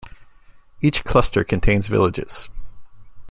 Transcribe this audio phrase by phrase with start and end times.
[0.81, 2.49] Each cluster contain villages.